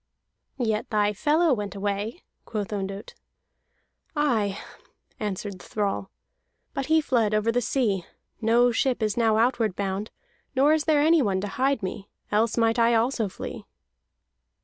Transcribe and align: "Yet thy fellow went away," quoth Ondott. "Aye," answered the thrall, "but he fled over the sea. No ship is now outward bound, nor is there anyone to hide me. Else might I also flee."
"Yet 0.57 0.89
thy 0.89 1.13
fellow 1.13 1.53
went 1.53 1.75
away," 1.75 2.23
quoth 2.45 2.73
Ondott. 2.73 3.13
"Aye," 4.15 4.57
answered 5.19 5.59
the 5.59 5.65
thrall, 5.65 6.09
"but 6.73 6.87
he 6.87 7.01
fled 7.01 7.35
over 7.35 7.51
the 7.51 7.61
sea. 7.61 8.07
No 8.41 8.71
ship 8.71 9.03
is 9.03 9.15
now 9.15 9.37
outward 9.37 9.75
bound, 9.75 10.09
nor 10.55 10.73
is 10.73 10.85
there 10.85 11.01
anyone 11.01 11.39
to 11.41 11.47
hide 11.49 11.83
me. 11.83 12.09
Else 12.31 12.57
might 12.57 12.79
I 12.79 12.95
also 12.95 13.29
flee." 13.29 13.63